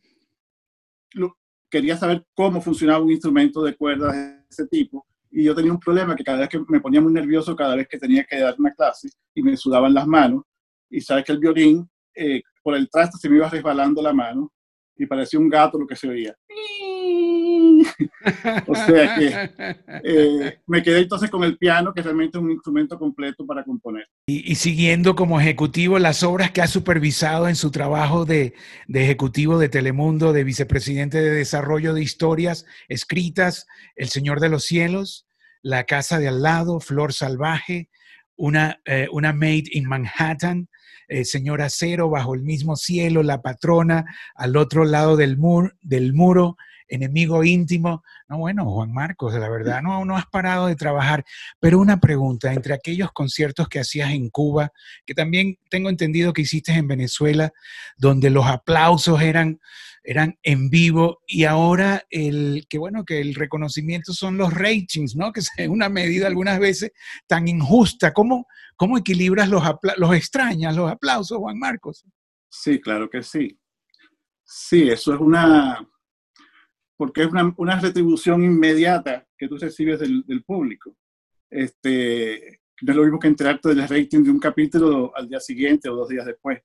quería 1.70 1.96
saber 1.96 2.24
cómo 2.34 2.60
funcionaba 2.60 3.04
un 3.04 3.10
instrumento 3.10 3.62
de 3.62 3.76
cuerdas 3.76 4.16
ese 4.48 4.66
tipo. 4.66 5.06
Y 5.30 5.44
yo 5.44 5.54
tenía 5.54 5.72
un 5.72 5.80
problema 5.80 6.16
que 6.16 6.24
cada 6.24 6.40
vez 6.40 6.48
que 6.48 6.60
me 6.68 6.80
ponía 6.80 7.00
muy 7.00 7.12
nervioso, 7.12 7.54
cada 7.54 7.76
vez 7.76 7.86
que 7.86 7.98
tenía 7.98 8.24
que 8.24 8.38
dar 8.38 8.54
una 8.58 8.72
clase 8.72 9.10
y 9.34 9.42
me 9.42 9.56
sudaban 9.56 9.92
las 9.92 10.06
manos. 10.06 10.42
Y 10.88 11.00
sabes 11.00 11.24
que 11.24 11.32
el 11.32 11.38
violín, 11.38 11.88
eh, 12.14 12.42
por 12.68 12.76
el 12.76 12.90
traste 12.90 13.16
se 13.16 13.30
me 13.30 13.36
iba 13.36 13.48
resbalando 13.48 14.02
la 14.02 14.12
mano 14.12 14.52
y 14.94 15.06
parecía 15.06 15.40
un 15.40 15.48
gato 15.48 15.78
lo 15.78 15.86
que 15.86 15.96
se 15.96 16.06
oía. 16.06 16.36
o 18.66 18.74
sea 18.74 19.16
que 19.16 19.50
eh, 20.04 20.58
me 20.66 20.82
quedé 20.82 20.98
entonces 20.98 21.30
con 21.30 21.44
el 21.44 21.56
piano, 21.56 21.94
que 21.94 22.02
realmente 22.02 22.36
es 22.36 22.44
un 22.44 22.50
instrumento 22.50 22.98
completo 22.98 23.46
para 23.46 23.64
componer. 23.64 24.06
Y, 24.26 24.54
siguiendo 24.56 25.16
como 25.16 25.40
ejecutivo 25.40 25.98
las 25.98 26.22
obras 26.22 26.50
que 26.50 26.60
ha 26.60 26.66
supervisado 26.66 27.48
en 27.48 27.56
su 27.56 27.70
trabajo 27.70 28.26
de, 28.26 28.52
de, 28.86 29.02
ejecutivo 29.02 29.58
de 29.58 29.70
Telemundo, 29.70 30.34
de 30.34 30.44
vicepresidente 30.44 31.22
de 31.22 31.30
desarrollo 31.30 31.94
de 31.94 32.02
historias 32.02 32.66
escritas, 32.88 33.66
El 33.96 34.10
Señor 34.10 34.40
de 34.40 34.50
los 34.50 34.64
Cielos, 34.64 35.26
La 35.62 35.84
Casa 35.84 36.18
de 36.18 36.28
Al 36.28 36.42
lado, 36.42 36.80
Flor 36.80 37.14
Salvaje, 37.14 37.88
una, 38.36 38.78
eh, 38.84 39.08
una 39.10 39.32
Made 39.32 39.64
in 39.72 39.88
Manhattan, 39.88 40.68
eh, 41.08 41.24
Señora 41.24 41.68
Cero, 41.70 42.10
Bajo 42.10 42.34
el 42.34 42.42
mismo 42.42 42.76
cielo, 42.76 43.22
La 43.22 43.42
Patrona, 43.42 44.04
al 44.34 44.56
otro 44.56 44.84
lado 44.84 45.16
del, 45.16 45.38
del 45.82 46.14
muro, 46.14 46.56
enemigo 46.88 47.44
íntimo. 47.44 48.02
No, 48.28 48.38
bueno, 48.38 48.70
Juan 48.70 48.92
Marcos, 48.92 49.34
la 49.34 49.48
verdad, 49.48 49.82
no, 49.82 50.04
no 50.04 50.16
has 50.16 50.26
parado 50.26 50.66
de 50.66 50.76
trabajar. 50.76 51.24
Pero 51.60 51.78
una 51.78 52.00
pregunta, 52.00 52.52
entre 52.52 52.74
aquellos 52.74 53.12
conciertos 53.12 53.68
que 53.68 53.80
hacías 53.80 54.10
en 54.10 54.30
Cuba, 54.30 54.72
que 55.06 55.14
también 55.14 55.58
tengo 55.70 55.88
entendido 55.88 56.32
que 56.32 56.42
hiciste 56.42 56.72
en 56.72 56.88
Venezuela, 56.88 57.52
donde 57.96 58.30
los 58.30 58.46
aplausos 58.46 59.20
eran, 59.22 59.60
eran 60.02 60.38
en 60.42 60.70
vivo 60.70 61.20
y 61.26 61.44
ahora 61.44 62.04
el 62.10 62.66
que 62.68 62.78
bueno 62.78 63.04
que 63.04 63.20
el 63.20 63.34
reconocimiento 63.34 64.12
son 64.12 64.36
los 64.36 64.52
ratings, 64.52 65.16
¿no? 65.16 65.32
Que 65.32 65.40
es 65.56 65.68
una 65.68 65.88
medida 65.88 66.26
algunas 66.26 66.58
veces 66.58 66.92
tan 67.26 67.48
injusta. 67.48 68.12
¿Cómo, 68.12 68.46
cómo 68.78 68.96
equilibras 68.96 69.50
los, 69.50 69.62
los 69.96 70.14
extrañas, 70.14 70.74
los 70.74 70.90
aplausos, 70.90 71.36
Juan 71.36 71.58
Marcos? 71.58 72.06
Sí, 72.48 72.80
claro 72.80 73.10
que 73.10 73.22
sí. 73.22 73.58
Sí, 74.44 74.88
eso 74.88 75.12
es 75.12 75.20
una, 75.20 75.86
porque 76.96 77.24
es 77.24 77.28
una, 77.28 77.52
una 77.58 77.78
retribución 77.78 78.42
inmediata 78.42 79.26
que 79.36 79.48
tú 79.48 79.58
recibes 79.58 80.00
del, 80.00 80.24
del, 80.24 80.42
público. 80.44 80.96
Este, 81.50 82.60
no 82.82 82.92
es 82.92 82.96
lo 82.96 83.02
mismo 83.02 83.18
que 83.18 83.28
enterarte 83.28 83.74
del 83.74 83.88
rating 83.88 84.22
de 84.22 84.30
un 84.30 84.38
capítulo 84.38 85.12
al 85.14 85.28
día 85.28 85.40
siguiente 85.40 85.88
o 85.88 85.96
dos 85.96 86.08
días 86.08 86.24
después. 86.24 86.60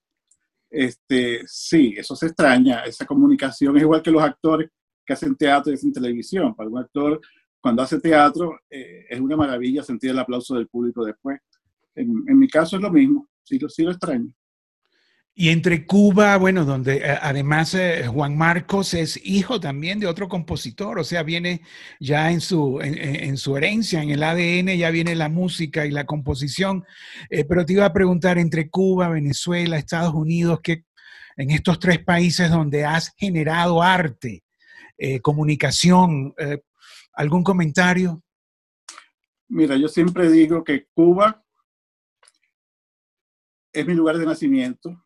Este, 0.70 1.42
sí, 1.48 1.96
eso 1.98 2.16
se 2.16 2.28
extraña, 2.28 2.84
esa 2.86 3.06
comunicación 3.06 3.76
es 3.76 3.84
igual 3.84 4.02
que 4.02 4.12
los 4.12 4.24
actores 4.24 4.70
que 5.06 5.14
hacen 5.14 5.36
teatro 5.36 5.72
y 5.72 5.76
hacen 5.76 5.92
televisión. 5.92 6.56
Para 6.56 6.70
un 6.70 6.78
actor, 6.78 7.20
cuando 7.60 7.82
hace 7.82 8.00
teatro, 8.00 8.60
eh, 8.70 9.06
es 9.10 9.20
una 9.20 9.36
maravilla 9.36 9.84
sentir 9.84 10.12
el 10.12 10.20
aplauso 10.20 10.56
del 10.56 10.68
público 10.68 11.04
después. 11.04 11.40
En, 11.96 12.24
en 12.28 12.40
mi 12.40 12.48
caso 12.48 12.78
es 12.78 12.82
lo 12.82 12.92
mismo, 12.92 13.28
sí, 13.44 13.60
sí 13.70 13.84
lo 13.84 13.92
extraño. 13.92 14.34
Y 15.36 15.50
entre 15.50 15.88
Cuba, 15.88 16.38
bueno, 16.38 16.64
donde 16.64 16.98
eh, 16.98 17.18
además 17.20 17.74
eh, 17.74 18.06
Juan 18.08 18.38
Marcos 18.38 18.94
es 18.94 19.20
hijo 19.26 19.60
también 19.60 20.00
de 20.00 20.06
otro 20.06 20.28
compositor, 20.28 21.00
o 21.00 21.04
sea, 21.04 21.24
viene 21.24 21.62
ya 22.00 22.30
en 22.30 22.40
su, 22.40 22.80
en, 22.84 23.36
su 23.38 23.58
herencia, 23.58 24.04
en 24.04 24.12
el 24.12 24.22
ADN 24.22 24.78
ya 24.78 24.92
viene 24.92 25.16
la 25.16 25.30
música 25.30 25.88
y 25.88 25.92
la 25.92 26.06
composición. 26.06 26.86
Eh, 27.32 27.46
pero 27.46 27.66
te 27.66 27.74
iba 27.74 27.86
a 27.86 27.94
preguntar, 27.94 28.38
entre 28.38 28.70
Cuba, 28.70 29.10
Venezuela, 29.10 29.78
Estados 29.78 30.14
Unidos, 30.14 30.60
que 30.62 30.84
en 31.36 31.50
estos 31.50 31.80
tres 31.80 31.98
países 32.04 32.52
donde 32.52 32.86
has 32.86 33.12
generado 33.18 33.82
arte, 33.82 34.44
comunicación, 35.24 36.34
¿algún 37.14 37.44
comentario? 37.44 38.22
Mira, 39.50 39.76
yo 39.76 39.88
siempre 39.88 40.32
digo 40.32 40.64
que 40.64 40.86
Cuba 40.94 41.43
es 43.74 43.88
mi 43.88 43.94
lugar 43.94 44.18
de 44.18 44.26
nacimiento 44.26 45.04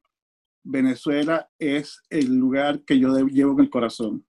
Venezuela 0.70 1.50
es 1.58 2.02
el 2.10 2.36
lugar 2.36 2.84
que 2.84 3.00
yo 3.00 3.16
llevo 3.28 3.54
en 3.54 3.60
el 3.62 3.70
corazón. 3.70 4.26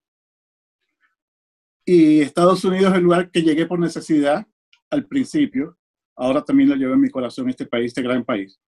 Y 1.84 2.20
Estados 2.20 2.64
Unidos 2.64 2.92
es 2.92 2.98
el 2.98 3.02
lugar 3.02 3.30
que 3.32 3.42
llegué 3.42 3.66
por 3.66 3.80
necesidad 3.80 4.46
al 4.90 5.06
principio. 5.06 5.76
Ahora 6.14 6.44
también 6.44 6.68
lo 6.68 6.76
llevo 6.76 6.94
en 6.94 7.00
mi 7.00 7.10
corazón, 7.10 7.48
este 7.48 7.66
país, 7.66 7.86
este 7.86 8.02
gran 8.02 8.24
país. 8.24 8.60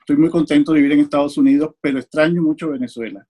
Estoy 0.00 0.16
muy 0.16 0.28
contento 0.28 0.72
de 0.72 0.80
vivir 0.80 0.92
en 0.92 1.00
Estados 1.00 1.38
Unidos, 1.38 1.74
pero 1.80 1.98
extraño 1.98 2.42
mucho 2.42 2.70
Venezuela. 2.70 3.26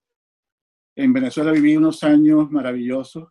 En 0.96 1.12
Venezuela 1.12 1.52
viví 1.52 1.76
unos 1.76 2.02
años 2.02 2.50
maravillosos. 2.50 3.28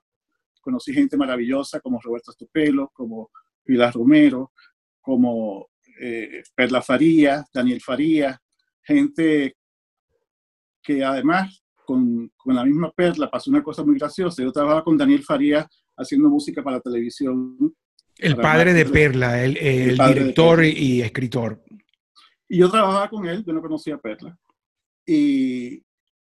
Conocí 0.62 0.94
gente 0.94 1.18
maravillosa 1.18 1.82
como 1.82 2.00
Roberto 2.00 2.32
Estupelo, 2.32 2.90
como 2.94 3.32
Pilar 3.64 3.94
Romero, 3.94 4.54
como 5.02 5.71
eh, 6.04 6.44
Perla 6.56 6.82
Faría, 6.82 7.46
Daniel 7.54 7.80
Faría, 7.80 8.42
gente 8.82 9.56
que 10.82 11.04
además 11.04 11.62
con, 11.86 12.32
con, 12.36 12.56
la 12.56 12.66
misma 12.66 12.92
Perla 12.92 13.30
pasó 13.30 13.52
una 13.52 13.62
cosa 13.62 13.84
muy 13.84 14.00
graciosa. 14.00 14.42
Yo 14.42 14.52
trabajaba 14.52 14.84
con 14.84 14.98
Daniel 14.98 15.24
Farías 15.24 15.68
haciendo 15.96 16.30
música 16.30 16.64
para 16.64 16.80
televisión. 16.80 17.56
El 18.18 18.36
padre 18.36 18.74
de 18.74 18.86
Perla, 18.86 19.44
el, 19.44 19.58
el, 19.58 19.98
director 19.98 20.64
y 20.64 21.02
escritor. 21.02 21.64
Y 22.50 22.58
yo 22.58 22.70
trabajaba 22.70 23.10
con 23.10 23.28
él, 23.28 23.44
yo 23.46 23.54
no 23.54 23.62
conocía 23.62 23.96
a 23.96 24.02
Perla. 24.02 24.38
Y 25.06 25.84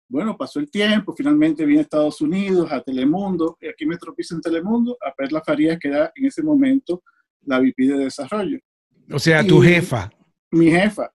bueno, 0.09 0.37
pasó 0.37 0.61
el 0.61 0.71
tiempo, 0.71 1.13
finalmente 1.17 1.67
vine 1.67 1.81
a 1.81 1.83
Estados 1.83 2.21
Unidos, 2.21 2.71
a 2.71 2.81
Telemundo, 2.81 3.59
y 3.61 3.67
aquí 3.67 3.85
me 3.85 3.97
tropiezo 3.97 4.37
en 4.37 4.41
Telemundo, 4.41 4.97
a 5.05 5.13
Perla 5.13 5.43
Farías, 5.45 5.79
que 5.79 5.89
era 5.89 6.13
en 6.15 6.27
ese 6.27 6.43
momento 6.43 7.03
la 7.43 7.59
VP 7.59 7.83
de 7.89 8.05
desarrollo. 8.05 8.59
O 9.13 9.19
sea, 9.19 9.47
tu 9.47 9.61
jefa. 9.61 10.11
Mi 10.51 10.71
jefa 10.71 11.11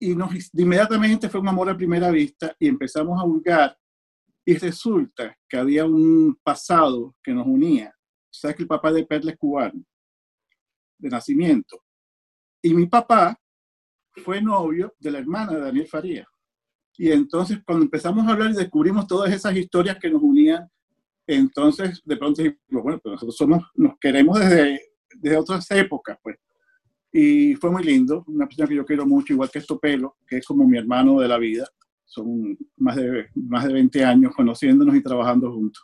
y 0.00 0.14
nos, 0.14 0.32
inmediatamente 0.54 1.28
fue 1.28 1.40
un 1.40 1.48
amor 1.48 1.68
a 1.68 1.76
primera 1.76 2.10
vista 2.10 2.56
y 2.58 2.68
empezamos 2.68 3.20
a 3.20 3.26
buscar 3.26 3.76
y 4.46 4.56
resulta 4.56 5.36
que 5.46 5.58
había 5.58 5.84
un 5.84 6.38
pasado 6.42 7.14
que 7.22 7.32
nos 7.32 7.46
unía. 7.46 7.94
Sabes 8.32 8.56
que 8.56 8.62
el 8.62 8.68
papá 8.68 8.90
de 8.90 9.04
Perla 9.04 9.32
es 9.32 9.36
cubano, 9.36 9.84
de 10.98 11.08
nacimiento. 11.10 11.82
Y 12.62 12.72
mi 12.72 12.86
papá 12.86 13.38
fue 14.24 14.40
novio 14.40 14.94
de 14.98 15.10
la 15.10 15.18
hermana 15.18 15.52
de 15.52 15.60
Daniel 15.60 15.86
Faría. 15.86 16.26
Y 16.96 17.12
entonces 17.12 17.58
cuando 17.64 17.84
empezamos 17.84 18.26
a 18.26 18.30
hablar 18.30 18.50
y 18.50 18.56
descubrimos 18.56 19.06
todas 19.06 19.32
esas 19.32 19.54
historias 19.54 19.98
que 19.98 20.10
nos 20.10 20.22
unían, 20.22 20.68
entonces 21.26 22.00
de 22.04 22.16
pronto 22.16 22.42
dijimos, 22.42 22.82
bueno, 22.82 23.00
pero 23.02 23.14
nosotros 23.14 23.36
somos, 23.36 23.62
nos 23.74 23.94
queremos 24.00 24.38
desde, 24.38 24.80
desde 25.16 25.36
otras 25.36 25.70
épocas, 25.70 26.18
pues. 26.22 26.36
Y 27.12 27.54
fue 27.56 27.70
muy 27.70 27.82
lindo, 27.82 28.24
una 28.28 28.46
persona 28.46 28.68
que 28.68 28.76
yo 28.76 28.84
quiero 28.86 29.06
mucho, 29.06 29.32
igual 29.32 29.50
que 29.50 29.58
Estopelo, 29.58 30.16
que 30.26 30.38
es 30.38 30.46
como 30.46 30.66
mi 30.66 30.78
hermano 30.78 31.18
de 31.20 31.28
la 31.28 31.38
vida. 31.38 31.66
Son 32.04 32.56
más 32.76 32.96
de, 32.96 33.26
más 33.34 33.64
de 33.64 33.72
20 33.72 34.04
años 34.04 34.34
conociéndonos 34.34 34.94
y 34.94 35.02
trabajando 35.02 35.52
juntos. 35.52 35.82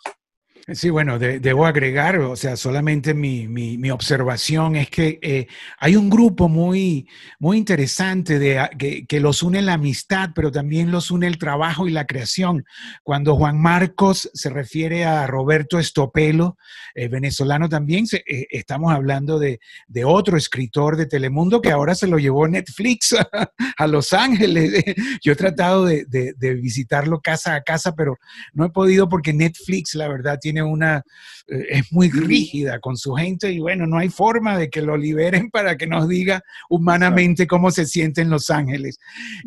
Sí, 0.73 0.91
bueno, 0.91 1.21
debo 1.21 1.65
agregar, 1.65 2.19
o 2.19 2.35
sea, 2.35 2.57
solamente 2.57 3.15
mi, 3.15 3.47
mi, 3.47 3.89
observación 3.93 4.75
es 4.75 4.91
que 4.91 5.21
eh, 5.23 5.47
hay 5.79 5.95
un 5.95 6.11
grupo 6.11 6.49
muy, 6.49 7.09
muy 7.39 7.57
interesante 7.57 8.41
de, 8.41 8.69
que, 8.77 9.07
que, 9.07 9.21
los 9.21 9.45
une 9.45 9.63
la 9.63 9.75
amistad, 9.75 10.31
pero 10.35 10.51
también 10.51 10.91
los 10.91 11.13
une 11.13 11.29
el 11.29 11.39
trabajo 11.39 11.87
y 11.87 11.93
la 11.93 12.09
creación. 12.09 12.65
Cuando 13.05 13.37
Juan 13.37 13.63
Marcos 13.63 14.29
se 14.35 14.51
refiere 14.51 15.05
a 15.05 15.29
Roberto 15.29 15.79
Estopelo, 15.79 16.59
eh, 16.97 17.07
venezolano 17.07 17.69
también, 17.69 18.07
eh, 18.13 18.49
estamos 18.51 18.93
hablando 18.93 19.39
de, 19.39 19.61
de, 19.87 20.05
otro 20.05 20.37
escritor 20.37 20.97
de 20.97 21.07
Telemundo 21.07 21.61
que 21.61 21.71
ahora 21.71 21.95
se 21.95 22.09
lo 22.09 22.19
llevó 22.19 22.49
Netflix 22.49 23.13
a, 23.13 23.29
a 23.77 23.87
Los 23.87 24.13
Ángeles. 24.13 24.83
Yo 25.23 25.35
he 25.35 25.37
tratado 25.37 25.85
de, 25.85 26.07
de 26.07 26.55
visitarlo 26.55 27.21
casa 27.21 27.55
a 27.55 27.63
casa, 27.63 27.95
pero 27.95 28.19
no 28.53 28.65
he 28.65 28.71
podido 28.71 29.09
porque 29.09 29.33
Netflix, 29.33 29.95
la 29.95 30.09
verdad, 30.09 30.41
tiene 30.41 30.56
una, 30.63 31.03
eh, 31.47 31.67
es 31.71 31.93
muy 31.93 32.11
rígida 32.11 32.81
con 32.81 32.97
su 32.97 33.15
gente 33.15 33.51
y 33.53 33.59
bueno, 33.59 33.87
no 33.87 33.99
hay 33.99 34.09
forma 34.09 34.57
de 34.59 34.69
que 34.69 34.83
lo 34.83 34.97
liberen 34.97 35.51
para 35.51 35.77
que 35.77 35.87
nos 35.87 36.09
diga 36.09 36.43
humanamente 36.69 37.47
cómo 37.47 37.71
se 37.71 37.87
siente 37.87 38.21
en 38.23 38.31
Los 38.31 38.51
Ángeles. 38.51 38.99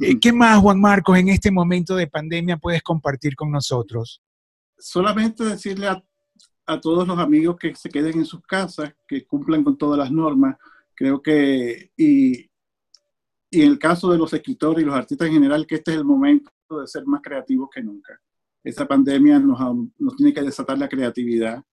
Eh, 0.02 0.20
¿Qué 0.20 0.32
más, 0.34 0.60
Juan 0.60 0.80
Marcos, 0.80 1.18
en 1.18 1.30
este 1.30 1.52
momento 1.52 1.96
de 1.96 2.08
pandemia 2.08 2.58
puedes 2.58 2.82
compartir 2.82 3.36
con 3.36 3.52
nosotros? 3.52 4.22
Solamente 4.78 5.44
decirle 5.44 5.88
a, 5.88 6.04
a 6.66 6.80
todos 6.80 7.08
los 7.08 7.20
amigos 7.20 7.58
que 7.60 7.76
se 7.76 7.90
queden 7.90 8.20
en 8.20 8.26
sus 8.26 8.42
casas, 8.42 8.94
que 9.08 9.26
cumplan 9.26 9.64
con 9.64 9.78
todas 9.78 9.98
las 10.00 10.12
normas. 10.12 10.56
Creo 10.96 11.22
que, 11.22 11.92
y, 11.98 12.50
y 13.52 13.62
en 13.62 13.72
el 13.72 13.80
caso 13.80 14.12
de 14.12 14.18
los 14.18 14.34
escritores 14.34 14.84
y 14.84 14.86
los 14.86 14.96
artistas 14.96 15.28
en 15.28 15.34
general, 15.34 15.66
que 15.66 15.76
este 15.76 15.92
es 15.92 15.98
el 15.98 16.06
momento 16.06 16.52
de 16.70 16.88
ser 16.88 17.06
más 17.06 17.22
creativos 17.22 17.70
que 17.74 17.82
nunca 17.82 18.20
esta 18.64 18.88
pandemia 18.88 19.40
nos, 19.40 19.60
nos, 19.98 20.16
tiene 20.16 20.34
que 20.34 20.42
desatar 20.42 20.78
la 20.78 20.90
creatividad 20.90 21.64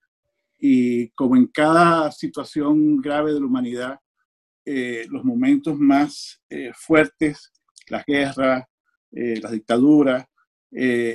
y 0.58 1.10
como 1.10 1.36
en 1.36 1.46
cada 1.46 2.10
situación 2.12 3.00
grave 3.00 3.32
de 3.32 3.40
la 3.40 3.46
humanidad, 3.46 3.98
eh, 4.64 5.06
los 5.10 5.24
momentos 5.24 5.78
más 5.78 6.42
eh, 6.48 6.72
fuertes, 6.74 7.52
las 7.88 8.04
guerras, 8.06 8.64
eh, 9.12 9.40
las 9.40 9.52
dictaduras, 9.52 10.26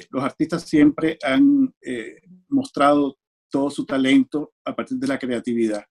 los 0.10 0.24
artistas 0.24 0.64
siempre 0.64 1.20
han 1.22 1.72
mostrado 2.48 3.20
todo 3.50 3.70
su 3.70 3.86
talento 3.86 4.54
a 4.66 4.76
partir 4.76 4.98
de 4.98 5.08
la 5.08 5.20
creatividad. 5.20 5.84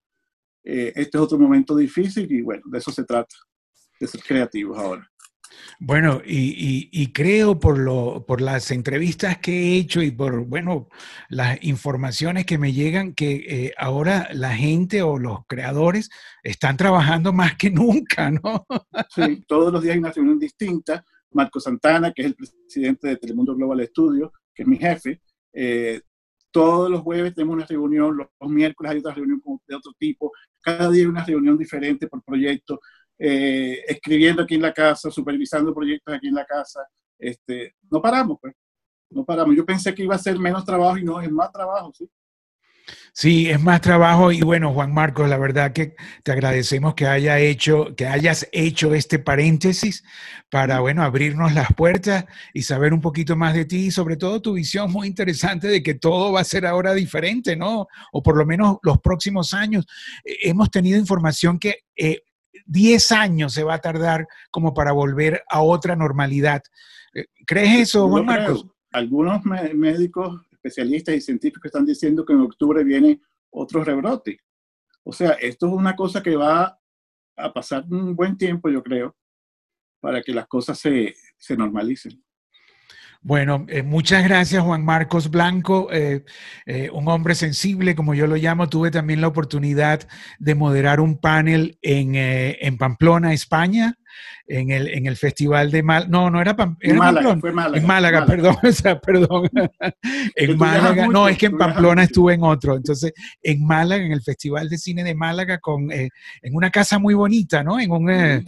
este 0.65 1.17
es 1.17 1.23
otro 1.23 1.39
momento 1.39 1.77
difícil 1.77 2.33
y 2.33 2.43
bueno, 2.43 2.63
de 2.67 2.79
eso 2.79 2.91
se 2.91 3.05
trata, 3.05 3.37
de 4.01 4.07
ser 4.09 4.23
creativos 4.23 4.77
ahora. 4.77 5.10
Bueno, 5.79 6.21
y, 6.25 7.13
creo 7.13 7.59
por, 7.59 7.79
lo, 7.79 8.25
por 8.27 8.41
las 8.41 8.71
entrevistas 8.71 9.39
que 9.39 9.53
he 9.53 9.77
hecho 9.77 10.03
y 10.03 10.11
por, 10.11 10.45
bueno, 10.47 10.89
las 11.29 11.63
informaciones 11.63 12.47
que 12.47 12.59
me 12.59 12.73
llegan, 12.73 13.15
que 13.15 13.45
eh, 13.49 13.75
ahora 13.79 14.29
la 14.33 14.55
gente 14.55 15.03
o 15.03 15.19
los 15.19 15.47
creadores 15.47 16.11
están 16.43 16.77
trabajando 16.77 17.33
más 17.33 17.57
que 17.57 17.71
nunca, 17.71 18.31
¿no? 18.31 18.67
Sí, 19.15 19.45
todos 19.47 19.73
los 19.73 19.83
días 19.83 19.95
hay 19.95 20.01
una 20.01 20.13
reunión 20.13 20.39
distinta. 20.39 21.05
Marco 21.33 21.61
Santana, 21.61 22.13
que 22.13 22.23
es 22.23 22.29
el 22.29 22.35
presidente 22.35 23.09
de 23.09 23.17
Telemundo 23.17 23.55
Global 23.55 23.87
Studio, 23.87 24.33
que 24.55 24.63
es 24.63 24.69
mi 24.69 24.79
jefe, 24.79 25.21
eh, 25.53 26.01
todos 26.51 26.91
los 26.91 27.01
jueves 27.03 27.35
tenemos 27.35 27.55
una 27.55 27.67
reunión, 27.67 28.17
los, 28.17 28.29
miércoles 28.51 28.93
hay 28.93 28.99
otra 28.99 29.15
reunión 29.15 29.41
de 29.67 29.75
otro 29.77 29.93
tipo, 29.99 30.33
cada 30.61 30.91
día 30.91 31.09
una 31.09 31.25
reunión 31.25 31.57
diferente 31.57 32.09
por 32.09 32.23
proyecto. 32.23 32.81
Eh, 33.23 33.85
escribiendo 33.87 34.43
aquí 34.43 34.55
en 34.55 34.63
la 34.63 34.73
casa, 34.73 35.11
supervisando 35.11 35.75
proyectos 35.75 36.15
aquí 36.15 36.29
en 36.29 36.35
la 36.35 36.47
casa. 36.47 36.81
Este, 37.19 37.75
no 37.91 38.01
paramos, 38.01 38.39
pues. 38.41 38.55
No 39.11 39.25
paramos. 39.25 39.55
Yo 39.55 39.67
pensé 39.67 39.95
que 39.95 40.05
iba 40.05 40.15
a 40.15 40.19
ser 40.19 40.39
menos 40.39 40.65
trabajo 40.65 40.97
y 40.97 41.05
no, 41.05 41.21
es 41.21 41.31
más 41.31 41.53
trabajo, 41.53 41.93
sí. 41.93 42.09
Sí, 43.13 43.51
es 43.51 43.61
más 43.61 43.81
trabajo 43.81 44.33
y 44.33 44.41
bueno, 44.41 44.73
Juan 44.73 44.93
Marcos, 44.93 45.29
la 45.29 45.37
verdad 45.37 45.73
que 45.73 45.95
te 46.23 46.33
agradecemos 46.33 46.95
que 46.95 47.07
haya 47.07 47.39
hecho, 47.39 47.95
que 47.97 48.07
hayas 48.07 48.49
hecho 48.53 48.95
este 48.95 49.19
paréntesis 49.19 50.03
para 50.49 50.81
bueno 50.81 51.03
abrirnos 51.03 51.53
las 51.53 51.73
puertas 51.75 52.25
y 52.55 52.63
saber 52.63 52.93
un 52.93 53.01
poquito 53.01 53.37
más 53.37 53.55
de 53.55 53.65
ti 53.65 53.87
y 53.87 53.91
sobre 53.91 54.17
todo 54.17 54.41
tu 54.41 54.55
visión 54.55 54.91
muy 54.91 55.07
interesante 55.07 55.69
de 55.69 55.83
que 55.83 55.95
todo 55.95 56.33
va 56.33 56.41
a 56.41 56.45
ser 56.45 56.67
ahora 56.67 56.95
diferente, 56.95 57.57
¿no? 57.57 57.87
O 58.13 58.23
por 58.23 58.37
lo 58.37 58.47
menos 58.47 58.79
los 58.83 58.99
próximos 59.01 59.55
años. 59.55 59.87
Eh, 60.25 60.37
hemos 60.43 60.71
tenido 60.71 60.99
información 60.99 61.59
que 61.59 61.85
eh, 61.97 62.23
10 62.67 63.13
años 63.13 63.55
se 63.55 63.65
va 63.65 63.75
a 63.75 63.81
tardar 63.81 64.27
como 64.51 64.75
para 64.75 64.93
volver 64.93 65.43
a 65.49 65.63
otra 65.63 65.97
normalidad. 65.97 66.63
Eh, 67.15 67.27
¿Crees 67.47 67.81
eso, 67.81 68.09
Juan 68.09 68.27
Marcos? 68.27 68.67
Algunos 68.93 69.45
médicos, 69.45 70.43
especialistas 70.51 71.15
y 71.15 71.21
científicos 71.21 71.67
están 71.67 71.87
diciendo 71.87 72.25
que 72.25 72.33
en 72.33 72.41
octubre 72.41 72.83
viene 72.83 73.21
otro 73.51 73.85
rebrote. 73.85 74.39
O 75.05 75.13
sea, 75.13 75.31
esto 75.33 75.67
es 75.67 75.73
una 75.73 75.95
cosa 75.95 76.23
que 76.23 76.37
va 76.37 76.79
a 77.37 77.53
pasar 77.53 77.85
un 77.89 78.15
buen 78.15 78.37
tiempo, 78.37 78.69
yo 78.69 78.83
creo, 78.83 79.17
para 80.01 80.23
que 80.23 80.33
las 80.33 80.47
cosas 80.47 80.79
se, 80.79 81.15
se 81.39 81.57
normalicen. 81.57 82.23
Bueno, 83.23 83.67
eh, 83.69 83.83
muchas 83.83 84.25
gracias 84.25 84.63
Juan 84.63 84.83
Marcos 84.83 85.31
Blanco, 85.31 85.93
eh, 85.93 86.25
eh, 86.65 86.89
un 86.91 87.07
hombre 87.09 87.35
sensible, 87.35 87.95
como 87.95 88.15
yo 88.15 88.27
lo 88.27 88.37
llamo. 88.37 88.71
Tuve 88.71 88.91
también 88.91 89.21
la 89.21 89.29
oportunidad 89.29 90.09
de 90.39 90.55
moderar 90.55 91.01
un 91.01 91.19
panel 91.19 91.79
en, 91.83 92.79
Pamplona, 92.79 93.35
España, 93.35 93.99
en 94.47 94.71
el, 94.71 94.89
en 94.89 95.05
el 95.05 95.19
Festival 95.19 95.71
de 95.71 95.83
Málaga. 95.83 96.11
No, 96.11 96.31
no 96.31 96.41
era, 96.41 96.57
Pamplona. 96.57 97.37
Fue 97.41 97.53
Málaga, 97.53 97.79
en 97.79 97.87
Málaga, 97.87 98.25
perdón, 98.25 98.57
perdón. 99.05 99.51
en 100.35 100.57
Málaga, 100.57 101.07
no, 101.07 101.29
es 101.29 101.37
que 101.37 101.47
en 101.47 101.59
Pamplona 101.59 102.05
estuve 102.05 102.33
en 102.33 102.43
otro. 102.43 102.77
Entonces, 102.77 103.13
en 103.43 103.67
Málaga, 103.67 104.03
en 104.03 104.13
el 104.13 104.23
Festival 104.23 104.71
de 104.71 104.79
Cine 104.79 105.05
de 105.05 105.15
Málaga, 105.15 105.59
con, 105.59 105.93
en 105.93 106.11
una 106.53 106.71
casa 106.71 106.99
muy 106.99 107.13
bonita, 107.13 107.63
¿no? 107.63 107.79
En 107.79 107.91
un... 107.91 108.45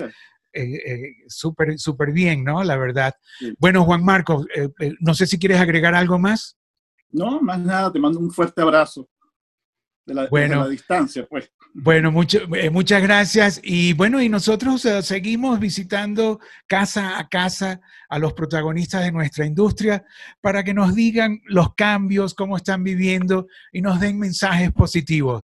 Eh, 0.52 0.74
eh, 0.84 1.14
súper 1.28 1.78
súper 1.78 2.12
bien, 2.12 2.44
¿no? 2.44 2.62
La 2.62 2.76
verdad. 2.76 3.14
Bueno, 3.58 3.84
Juan 3.84 4.04
Marcos, 4.04 4.46
eh, 4.54 4.68
no 5.00 5.14
sé 5.14 5.26
si 5.26 5.38
quieres 5.38 5.60
agregar 5.60 5.94
algo 5.94 6.18
más. 6.18 6.58
No, 7.10 7.40
más 7.40 7.58
nada, 7.58 7.92
te 7.92 7.98
mando 7.98 8.18
un 8.18 8.30
fuerte 8.30 8.60
abrazo 8.60 9.08
de 10.04 10.14
la, 10.14 10.26
bueno, 10.26 10.68
distancia, 10.68 11.26
pues. 11.26 11.50
Bueno, 11.74 12.12
muchas 12.12 13.02
gracias. 13.02 13.58
Y 13.62 13.94
bueno, 13.94 14.20
y 14.20 14.28
nosotros 14.28 14.86
seguimos 15.02 15.58
visitando 15.58 16.38
casa 16.66 17.18
a 17.18 17.28
casa 17.28 17.80
a 18.10 18.18
los 18.18 18.34
protagonistas 18.34 19.04
de 19.04 19.12
nuestra 19.12 19.46
industria 19.46 20.04
para 20.42 20.64
que 20.64 20.74
nos 20.74 20.94
digan 20.94 21.40
los 21.46 21.74
cambios, 21.74 22.34
cómo 22.34 22.58
están 22.58 22.84
viviendo 22.84 23.46
y 23.72 23.80
nos 23.80 24.00
den 24.00 24.18
mensajes 24.18 24.70
positivos. 24.72 25.40